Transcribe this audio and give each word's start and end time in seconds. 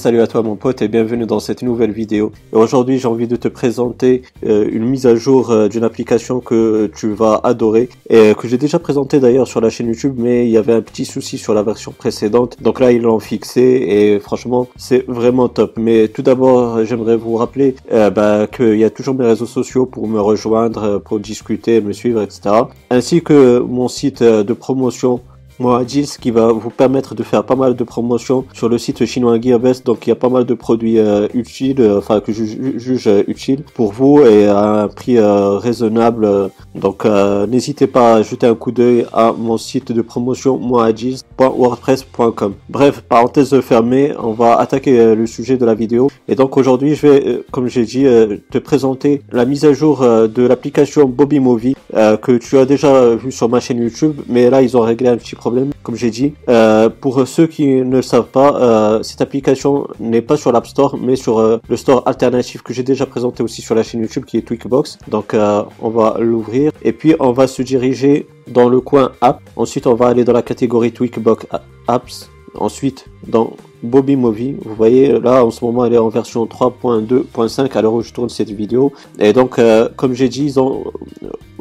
salut 0.00 0.22
à 0.22 0.26
toi 0.26 0.40
mon 0.40 0.56
pote 0.56 0.80
et 0.80 0.88
bienvenue 0.88 1.26
dans 1.26 1.40
cette 1.40 1.60
nouvelle 1.60 1.90
vidéo. 1.90 2.32
Aujourd'hui 2.52 2.98
j'ai 2.98 3.06
envie 3.06 3.28
de 3.28 3.36
te 3.36 3.48
présenter 3.48 4.22
euh, 4.46 4.66
une 4.72 4.86
mise 4.86 5.06
à 5.06 5.14
jour 5.14 5.50
euh, 5.50 5.68
d'une 5.68 5.84
application 5.84 6.40
que 6.40 6.90
tu 6.96 7.12
vas 7.12 7.38
adorer 7.44 7.90
et 8.08 8.32
que 8.34 8.48
j'ai 8.48 8.56
déjà 8.56 8.78
présenté 8.78 9.20
d'ailleurs 9.20 9.46
sur 9.46 9.60
la 9.60 9.68
chaîne 9.68 9.88
YouTube 9.88 10.14
mais 10.16 10.46
il 10.46 10.50
y 10.52 10.56
avait 10.56 10.72
un 10.72 10.80
petit 10.80 11.04
souci 11.04 11.36
sur 11.36 11.52
la 11.52 11.62
version 11.62 11.92
précédente 11.92 12.56
donc 12.62 12.80
là 12.80 12.92
ils 12.92 13.02
l'ont 13.02 13.20
fixé 13.20 13.60
et 13.60 14.20
franchement 14.20 14.68
c'est 14.74 15.04
vraiment 15.06 15.50
top. 15.50 15.74
Mais 15.76 16.08
tout 16.08 16.22
d'abord 16.22 16.82
j'aimerais 16.82 17.18
vous 17.18 17.36
rappeler 17.36 17.74
euh, 17.92 18.08
bah, 18.08 18.46
qu'il 18.46 18.78
y 18.78 18.84
a 18.84 18.90
toujours 18.90 19.14
mes 19.14 19.26
réseaux 19.26 19.44
sociaux 19.44 19.84
pour 19.84 20.08
me 20.08 20.18
rejoindre, 20.18 20.96
pour 21.04 21.20
discuter, 21.20 21.82
me 21.82 21.92
suivre 21.92 22.22
etc. 22.22 22.40
Ainsi 22.88 23.20
que 23.20 23.58
mon 23.58 23.88
site 23.88 24.22
de 24.22 24.52
promotion 24.54 25.20
moi 25.60 25.84
Gilles 25.86 26.06
qui 26.18 26.30
va 26.30 26.52
vous 26.52 26.70
permettre 26.70 27.14
de 27.14 27.22
faire 27.22 27.44
pas 27.44 27.54
mal 27.54 27.76
de 27.76 27.84
promotions 27.84 28.46
sur 28.54 28.70
le 28.70 28.78
site 28.78 29.04
chinois 29.04 29.38
Gearbest. 29.38 29.84
Donc 29.84 30.06
il 30.06 30.08
y 30.08 30.12
a 30.12 30.16
pas 30.16 30.30
mal 30.30 30.46
de 30.46 30.54
produits 30.54 30.98
euh, 30.98 31.28
utiles, 31.34 31.80
euh, 31.82 31.98
enfin 31.98 32.20
que 32.20 32.32
je 32.32 32.44
juge 32.44 33.06
euh, 33.06 33.22
utiles 33.28 33.62
pour 33.74 33.92
vous 33.92 34.22
et 34.24 34.46
à 34.46 34.82
un 34.82 34.88
prix 34.88 35.18
raisonnable. 35.20 36.50
Donc 36.74 37.04
n'hésitez 37.04 37.86
pas 37.86 38.14
à 38.14 38.22
jeter 38.22 38.46
un 38.46 38.54
coup 38.54 38.72
d'œil 38.72 39.04
à 39.12 39.32
mon 39.36 39.58
site 39.58 39.92
de 39.92 40.00
promotion 40.00 40.56
moagis.wordpress.com. 40.56 42.54
Bref, 42.70 43.02
parenthèse 43.02 43.60
fermée, 43.60 44.14
on 44.18 44.32
va 44.32 44.58
attaquer 44.58 45.14
le 45.14 45.26
sujet 45.26 45.58
de 45.58 45.66
la 45.66 45.74
vidéo. 45.74 46.10
Et 46.28 46.36
donc 46.36 46.56
aujourd'hui 46.56 46.94
je 46.94 47.06
vais, 47.06 47.42
comme 47.50 47.68
j'ai 47.68 47.84
dit, 47.84 48.04
te 48.50 48.56
présenter 48.58 49.20
la 49.30 49.44
mise 49.44 49.66
à 49.66 49.74
jour 49.74 50.00
de 50.00 50.42
l'application 50.46 51.06
Bobby 51.06 51.40
Movie 51.40 51.76
que 51.92 52.38
tu 52.38 52.56
as 52.56 52.64
déjà 52.64 53.14
vu 53.14 53.30
sur 53.30 53.50
ma 53.50 53.60
chaîne 53.60 53.82
YouTube. 53.82 54.20
Mais 54.28 54.48
là 54.48 54.62
ils 54.62 54.76
ont 54.76 54.82
réglé 54.82 55.08
un 55.08 55.16
petit 55.16 55.34
problème 55.34 55.49
comme 55.82 55.96
j'ai 55.96 56.10
dit. 56.10 56.34
Euh, 56.48 56.88
pour 56.88 57.26
ceux 57.26 57.46
qui 57.46 57.66
ne 57.66 58.02
savent 58.02 58.28
pas, 58.28 58.56
euh, 58.56 59.02
cette 59.02 59.20
application 59.20 59.86
n'est 59.98 60.22
pas 60.22 60.36
sur 60.36 60.52
l'App 60.52 60.66
Store, 60.66 60.96
mais 61.00 61.16
sur 61.16 61.38
euh, 61.38 61.58
le 61.68 61.76
store 61.76 62.02
alternatif 62.06 62.62
que 62.62 62.72
j'ai 62.72 62.82
déjà 62.82 63.06
présenté 63.06 63.42
aussi 63.42 63.62
sur 63.62 63.74
la 63.74 63.82
chaîne 63.82 64.00
YouTube, 64.00 64.24
qui 64.24 64.36
est 64.38 64.42
Tweakbox. 64.42 64.98
Donc, 65.08 65.34
on 65.34 65.90
va 65.90 66.16
l'ouvrir 66.18 66.72
et 66.82 66.92
puis 66.92 67.14
on 67.20 67.32
va 67.32 67.46
se 67.46 67.62
diriger 67.62 68.26
dans 68.48 68.68
le 68.68 68.80
coin 68.80 69.12
App. 69.20 69.40
Ensuite, 69.56 69.86
on 69.86 69.94
va 69.94 70.08
aller 70.08 70.24
dans 70.24 70.32
la 70.32 70.42
catégorie 70.42 70.92
Tweakbox 70.92 71.46
Apps. 71.88 72.30
Ensuite, 72.54 73.06
dans 73.28 73.52
Bobby 73.82 74.16
Movie, 74.16 74.56
vous 74.64 74.74
voyez 74.74 75.18
là 75.20 75.44
en 75.44 75.50
ce 75.50 75.64
moment 75.64 75.84
elle 75.84 75.94
est 75.94 75.98
en 75.98 76.08
version 76.08 76.44
3.2.5 76.46 77.70
à 77.72 77.80
l'heure 77.82 77.94
où 77.94 78.02
je 78.02 78.12
tourne 78.12 78.28
cette 78.28 78.50
vidéo. 78.50 78.92
Et 79.18 79.32
donc, 79.32 79.60
comme 79.96 80.14
j'ai 80.14 80.28
dit, 80.28 80.44
ils 80.44 80.60
ont 80.60 80.84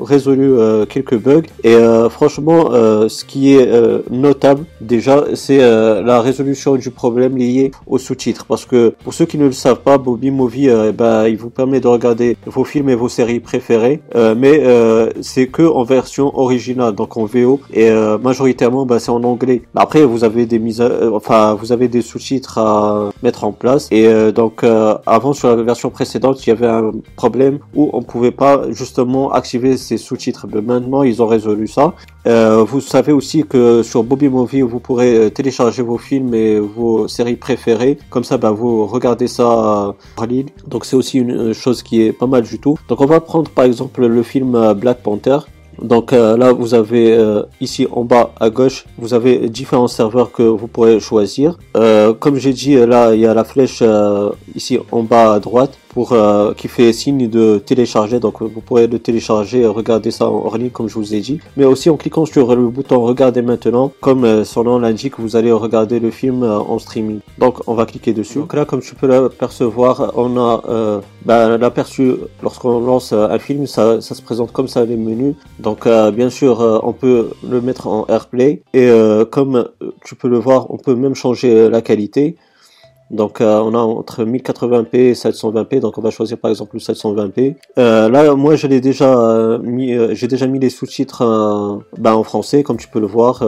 résolu 0.01 0.53
euh, 0.53 0.85
quelques 0.85 1.17
bugs. 1.17 1.43
Et 1.63 1.75
euh, 1.75 2.09
franchement 2.09 2.69
euh, 2.71 3.09
ce 3.09 3.25
qui 3.25 3.53
est 3.53 3.69
notable 4.09 4.65
déjà 4.81 5.25
c'est 5.33 5.57
la 5.59 6.21
résolution 6.21 6.75
du 6.75 6.91
problème 6.91 7.37
lié 7.37 7.71
aux 7.87 7.97
sous-titres 7.97 8.45
parce 8.45 8.65
que 8.65 8.93
pour 9.03 9.13
ceux 9.13 9.25
qui 9.25 9.37
ne 9.37 9.45
le 9.45 9.51
savent 9.51 9.81
pas 9.81 9.97
Bobby 9.97 10.31
Movie 10.31 10.69
bah, 10.97 11.29
il 11.29 11.37
vous 11.37 11.49
permet 11.49 11.79
de 11.79 11.87
regarder 11.87 12.37
vos 12.45 12.63
films 12.63 12.89
et 12.89 12.95
vos 12.95 13.09
séries 13.09 13.39
préférées. 13.39 14.01
Mais 14.37 14.63
c'est 15.21 15.47
que 15.47 15.63
en 15.63 15.83
version 15.83 16.37
originale 16.37 16.93
donc 16.95 17.17
en 17.17 17.25
VO 17.25 17.59
et 17.73 17.89
majoritairement 18.21 18.85
bah, 18.85 18.99
c'est 18.99 19.11
en 19.11 19.23
anglais. 19.23 19.61
Après 19.75 20.03
vous 20.03 20.23
avez 20.23 20.45
des 20.45 20.59
mises 20.59 20.83
enfin 21.13 21.53
vous 21.53 21.71
avez 21.71 21.87
des 21.87 22.01
sous-titres 22.01 22.57
à 22.57 23.09
mettre 23.23 23.43
en 23.43 23.51
place. 23.51 23.87
Et 23.91 24.07
donc 24.31 24.63
avant 25.05 25.33
sur 25.33 25.55
la 25.55 25.63
version 25.63 25.89
précédente 25.89 26.45
il 26.45 26.49
y 26.49 26.53
avait 26.53 26.67
un 26.67 26.91
problème 27.15 27.59
où 27.75 27.89
on 27.93 28.01
pouvait 28.01 28.31
pas 28.31 28.63
justement 28.71 29.31
activer 29.31 29.77
sous-titres. 29.97 30.47
Maintenant, 30.61 31.03
ils 31.03 31.21
ont 31.21 31.27
résolu 31.27 31.67
ça. 31.67 31.93
Euh, 32.27 32.63
vous 32.63 32.81
savez 32.81 33.13
aussi 33.13 33.43
que 33.43 33.81
sur 33.83 34.03
Bobby 34.03 34.29
Movie, 34.29 34.61
vous 34.61 34.79
pourrez 34.79 35.15
euh, 35.15 35.29
télécharger 35.29 35.81
vos 35.81 35.97
films 35.97 36.33
et 36.33 36.59
vos 36.59 37.07
séries 37.07 37.37
préférées. 37.37 37.97
Comme 38.09 38.23
ça, 38.23 38.37
bah, 38.37 38.51
vous 38.51 38.85
regardez 38.85 39.27
ça 39.27 39.95
en 40.17 40.25
ligne. 40.25 40.47
Donc 40.67 40.85
c'est 40.85 40.95
aussi 40.95 41.19
une 41.19 41.53
chose 41.53 41.81
qui 41.81 42.01
est 42.01 42.11
pas 42.11 42.27
mal 42.27 42.43
du 42.43 42.59
tout. 42.59 42.77
Donc 42.87 43.01
on 43.01 43.05
va 43.05 43.19
prendre 43.19 43.49
par 43.49 43.65
exemple 43.65 44.05
le 44.05 44.23
film 44.23 44.55
euh, 44.55 44.73
Black 44.73 45.01
Panther. 45.01 45.39
Donc 45.81 46.11
là, 46.11 46.51
vous 46.51 46.73
avez 46.73 47.17
ici 47.61 47.87
en 47.89 48.03
bas 48.03 48.33
à 48.37 48.49
gauche, 48.49 48.83
vous 48.97 49.13
avez 49.13 49.47
différents 49.47 49.87
serveurs 49.87 50.33
que 50.33 50.43
vous 50.43 50.67
pourrez 50.67 50.99
choisir. 50.99 51.57
comme 52.19 52.35
j'ai 52.35 52.51
dit, 52.51 52.75
là, 52.75 53.15
il 53.15 53.21
y 53.21 53.25
a 53.25 53.33
la 53.33 53.45
flèche 53.45 53.81
ici 54.53 54.77
en 54.91 55.03
bas 55.03 55.35
à 55.35 55.39
droite 55.39 55.77
pour 55.93 56.13
euh, 56.13 56.53
qui 56.53 56.67
fait 56.67 56.93
signe 56.93 57.27
de 57.29 57.59
télécharger. 57.63 58.19
Donc 58.19 58.41
vous 58.41 58.61
pourrez 58.61 58.87
le 58.87 58.99
télécharger, 58.99 59.65
regarder 59.65 60.11
ça 60.11 60.29
en 60.29 60.55
ligne 60.55 60.69
comme 60.69 60.87
je 60.87 60.95
vous 60.95 61.13
ai 61.13 61.19
dit. 61.19 61.39
Mais 61.57 61.65
aussi 61.65 61.89
en 61.89 61.97
cliquant 61.97 62.25
sur 62.25 62.55
le 62.55 62.67
bouton 62.69 63.01
regarder 63.01 63.41
maintenant, 63.41 63.91
comme 63.99 64.23
euh, 64.23 64.43
son 64.43 64.63
nom 64.63 64.79
l'indique, 64.79 65.19
vous 65.19 65.35
allez 65.35 65.51
regarder 65.51 65.99
le 65.99 66.11
film 66.11 66.43
euh, 66.43 66.57
en 66.57 66.79
streaming. 66.79 67.19
Donc 67.37 67.67
on 67.67 67.73
va 67.73 67.85
cliquer 67.85 68.13
dessus. 68.13 68.39
Donc 68.39 68.53
là, 68.53 68.65
comme 68.65 68.81
tu 68.81 68.95
peux 68.95 69.07
l'apercevoir, 69.07 70.13
on 70.15 70.37
a 70.37 71.01
bah, 71.25 71.57
l'aperçu 71.57 72.13
lorsqu'on 72.43 72.79
lance 72.79 73.13
un 73.13 73.39
film, 73.39 73.67
ça, 73.67 74.01
ça 74.01 74.15
se 74.15 74.21
présente 74.21 74.51
comme 74.51 74.67
ça 74.67 74.85
les 74.85 74.95
menus. 74.95 75.35
Donc 75.59 75.87
bien 76.13 76.29
sûr, 76.29 76.81
on 76.83 76.93
peut 76.93 77.31
le 77.47 77.61
mettre 77.61 77.87
en 77.87 78.05
AirPlay 78.07 78.61
et 78.73 78.89
comme 79.31 79.67
tu 80.05 80.15
peux 80.15 80.27
le 80.27 80.37
voir, 80.37 80.71
on 80.71 80.77
peut 80.77 80.95
même 80.95 81.15
changer 81.15 81.69
la 81.69 81.81
qualité. 81.81 82.35
Donc 83.11 83.41
euh, 83.41 83.59
on 83.59 83.73
a 83.73 83.79
entre 83.79 84.23
1080p 84.23 84.95
et 84.95 85.13
720p, 85.13 85.79
donc 85.79 85.97
on 85.97 86.01
va 86.01 86.11
choisir 86.11 86.37
par 86.37 86.51
exemple 86.51 86.75
le 86.75 86.79
720p. 86.79 87.55
Euh, 87.77 88.09
là, 88.09 88.35
moi 88.35 88.55
je 88.55 88.67
l'ai 88.67 88.81
déjà 88.81 89.17
euh, 89.17 89.57
mis, 89.57 89.95
j'ai 90.15 90.27
déjà 90.27 90.45
mis 90.45 90.59
les 90.59 90.69
sous-titres 90.69 91.81
bah, 91.97 92.15
en 92.15 92.23
français, 92.23 92.61
comme 92.61 92.77
tu 92.77 92.87
peux 92.87 92.99
le 92.99 93.07
voir, 93.07 93.43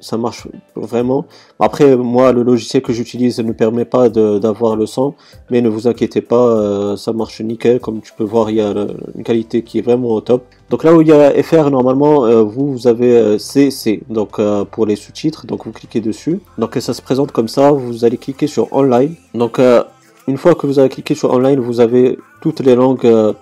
ça 0.00 0.16
marche 0.16 0.48
vraiment. 0.74 1.26
Après, 1.60 1.96
moi 1.96 2.32
le 2.32 2.42
logiciel 2.42 2.82
que 2.82 2.92
j'utilise 2.92 3.38
ne 3.40 3.52
permet 3.52 3.84
pas 3.84 4.08
d'avoir 4.08 4.76
le 4.76 4.86
son, 4.86 5.14
mais 5.50 5.60
ne 5.60 5.68
vous 5.68 5.86
inquiétez 5.86 6.22
pas, 6.22 6.96
ça 6.96 7.12
marche 7.12 7.40
nickel. 7.40 7.80
Comme 7.80 8.00
tu 8.00 8.12
peux 8.16 8.24
voir, 8.24 8.50
il 8.50 8.56
y 8.56 8.60
a 8.60 8.72
une 9.14 9.22
qualité 9.22 9.62
qui 9.62 9.78
est 9.78 9.82
vraiment 9.82 10.08
au 10.08 10.20
top. 10.20 10.44
Donc 10.70 10.84
là 10.84 10.94
où 10.94 11.00
il 11.00 11.08
y 11.08 11.12
a 11.12 11.30
FR, 11.42 11.70
normalement, 11.70 12.44
vous, 12.44 12.72
vous 12.72 12.86
avez 12.86 13.38
CC, 13.38 14.02
donc 14.08 14.40
pour 14.70 14.86
les 14.86 14.96
sous-titres, 14.96 15.46
donc 15.46 15.66
vous 15.66 15.72
cliquez 15.72 16.00
dessus. 16.00 16.40
Donc 16.56 16.76
ça 16.80 16.94
se 16.94 17.02
présente 17.02 17.32
comme 17.32 17.48
ça, 17.48 17.72
vous 17.72 18.04
allez 18.04 18.16
cliquer 18.18 18.46
sur 18.46 18.68
Online. 18.78 19.14
Donc 19.34 19.60
une 20.26 20.36
fois 20.36 20.54
que 20.54 20.66
vous 20.66 20.78
avez 20.78 20.88
cliqué 20.88 21.14
sur 21.14 21.30
Online, 21.32 21.60
vous 21.60 21.80
avez 21.80 22.18
toutes 22.40 22.60
les 22.60 22.74
langues 22.74 23.34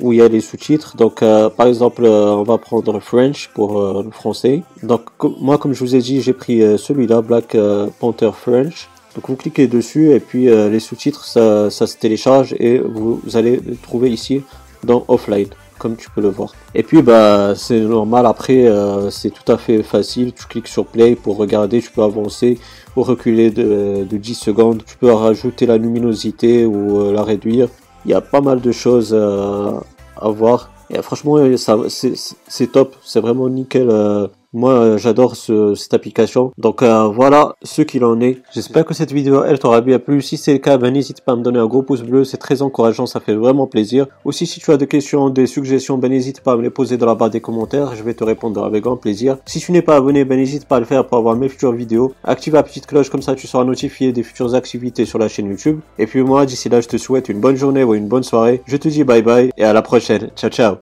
où 0.00 0.12
il 0.12 0.18
y 0.18 0.22
a 0.22 0.28
les 0.28 0.40
sous-titres. 0.40 0.96
Donc 0.96 1.20
par 1.20 1.66
exemple, 1.66 2.04
on 2.04 2.42
va 2.42 2.58
prendre 2.58 3.00
French 3.00 3.50
pour 3.54 4.02
le 4.02 4.10
français. 4.10 4.62
Donc 4.82 5.02
moi, 5.40 5.58
comme 5.58 5.72
je 5.72 5.80
vous 5.80 5.94
ai 5.96 6.00
dit, 6.00 6.20
j'ai 6.20 6.32
pris 6.32 6.60
celui-là, 6.78 7.22
Black 7.22 7.56
Panther 8.00 8.30
French. 8.34 8.88
Donc 9.14 9.28
vous 9.28 9.36
cliquez 9.36 9.66
dessus 9.66 10.10
et 10.10 10.20
puis 10.20 10.44
les 10.46 10.80
sous-titres 10.80 11.24
ça, 11.24 11.70
se 11.70 11.96
télécharge 11.96 12.54
et 12.58 12.78
vous, 12.78 13.20
vous 13.24 13.36
allez 13.36 13.60
trouver 13.82 14.10
ici 14.10 14.42
dans 14.82 15.04
offline 15.08 15.48
comme 15.78 15.96
tu 15.96 16.08
peux 16.10 16.20
le 16.20 16.28
voir. 16.28 16.52
Et 16.74 16.82
puis 16.82 17.02
bah 17.02 17.54
c'est 17.56 17.80
normal 17.80 18.26
après 18.26 18.66
euh, 18.66 19.10
c'est 19.10 19.30
tout 19.30 19.50
à 19.50 19.56
fait 19.56 19.82
facile, 19.82 20.32
tu 20.32 20.46
cliques 20.46 20.68
sur 20.68 20.86
play 20.86 21.14
pour 21.16 21.36
regarder, 21.36 21.80
tu 21.80 21.90
peux 21.90 22.02
avancer 22.02 22.58
ou 22.96 23.02
reculer 23.02 23.50
de, 23.50 24.04
de 24.04 24.16
10 24.16 24.34
secondes, 24.34 24.82
tu 24.84 24.96
peux 24.96 25.12
rajouter 25.12 25.66
la 25.66 25.76
luminosité 25.76 26.64
ou 26.64 27.00
euh, 27.00 27.12
la 27.12 27.24
réduire. 27.24 27.68
Il 28.04 28.10
y 28.10 28.14
a 28.14 28.20
pas 28.20 28.40
mal 28.40 28.60
de 28.60 28.72
choses 28.72 29.10
euh, 29.12 29.72
à 30.16 30.28
voir. 30.28 30.70
Et 30.90 31.00
franchement 31.02 31.36
c'est 31.56 32.72
top, 32.72 32.96
c'est 33.02 33.20
vraiment 33.20 33.48
nickel 33.48 33.88
moi, 34.54 34.70
euh, 34.70 34.98
j'adore 34.98 35.36
cette 35.36 35.94
application. 35.94 36.52
Donc 36.58 36.82
euh, 36.82 37.08
voilà 37.08 37.56
ce 37.62 37.82
qu'il 37.82 38.04
en 38.04 38.20
est. 38.20 38.38
J'espère 38.52 38.84
que 38.84 38.94
cette 38.94 39.12
vidéo, 39.12 39.44
elle 39.44 39.58
t'aura 39.58 39.80
bien 39.80 39.98
plu. 39.98 40.22
Si 40.22 40.36
c'est 40.36 40.52
le 40.52 40.58
cas, 40.58 40.78
ben, 40.78 40.92
n'hésite 40.92 41.20
pas 41.20 41.32
à 41.32 41.36
me 41.36 41.42
donner 41.42 41.58
un 41.58 41.66
gros 41.66 41.82
pouce 41.82 42.02
bleu. 42.02 42.24
C'est 42.24 42.36
très 42.36 42.62
encourageant, 42.62 43.06
ça 43.06 43.20
fait 43.20 43.34
vraiment 43.34 43.66
plaisir. 43.66 44.06
Aussi, 44.24 44.46
si 44.46 44.60
tu 44.60 44.70
as 44.70 44.76
des 44.76 44.86
questions, 44.86 45.28
des 45.28 45.46
suggestions, 45.46 45.98
ben, 45.98 46.10
n'hésite 46.10 46.40
pas 46.40 46.52
à 46.52 46.56
me 46.56 46.62
les 46.62 46.70
poser 46.70 46.96
dans 46.96 47.06
la 47.06 47.14
barre 47.14 47.30
des 47.30 47.40
commentaires. 47.40 47.94
Je 47.96 48.02
vais 48.02 48.14
te 48.14 48.24
répondre 48.24 48.64
avec 48.64 48.84
grand 48.84 48.96
plaisir. 48.96 49.36
Si 49.44 49.60
tu 49.60 49.72
n'es 49.72 49.82
pas 49.82 49.96
abonné, 49.96 50.24
ben, 50.24 50.38
n'hésite 50.38 50.66
pas 50.66 50.76
à 50.76 50.80
le 50.80 50.86
faire 50.86 51.06
pour 51.06 51.18
avoir 51.18 51.36
mes 51.36 51.48
futures 51.48 51.72
vidéos. 51.72 52.14
Active 52.22 52.54
la 52.54 52.62
petite 52.62 52.86
cloche, 52.86 53.10
comme 53.10 53.22
ça 53.22 53.34
tu 53.34 53.46
seras 53.46 53.64
notifié 53.64 54.12
des 54.12 54.22
futures 54.22 54.54
activités 54.54 55.04
sur 55.04 55.18
la 55.18 55.28
chaîne 55.28 55.48
YouTube. 55.48 55.80
Et 55.98 56.06
puis 56.06 56.22
moi, 56.22 56.46
d'ici 56.46 56.68
là, 56.68 56.80
je 56.80 56.88
te 56.88 56.96
souhaite 56.96 57.28
une 57.28 57.40
bonne 57.40 57.56
journée 57.56 57.84
ou 57.84 57.94
une 57.94 58.08
bonne 58.08 58.22
soirée. 58.22 58.62
Je 58.66 58.76
te 58.76 58.88
dis 58.88 59.04
bye 59.04 59.22
bye 59.22 59.50
et 59.56 59.64
à 59.64 59.72
la 59.72 59.82
prochaine. 59.82 60.30
Ciao, 60.36 60.50
ciao. 60.50 60.72